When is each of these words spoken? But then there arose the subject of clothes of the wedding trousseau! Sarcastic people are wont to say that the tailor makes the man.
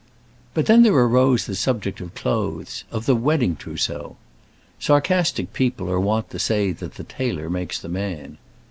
But 0.55 0.65
then 0.65 0.81
there 0.81 0.95
arose 0.95 1.45
the 1.45 1.53
subject 1.53 2.01
of 2.01 2.15
clothes 2.15 2.85
of 2.89 3.05
the 3.05 3.15
wedding 3.15 3.55
trousseau! 3.55 4.17
Sarcastic 4.79 5.53
people 5.53 5.91
are 5.91 5.99
wont 5.99 6.31
to 6.31 6.39
say 6.39 6.71
that 6.71 6.95
the 6.95 7.03
tailor 7.03 7.51
makes 7.51 7.77
the 7.79 7.87
man. 7.89 8.39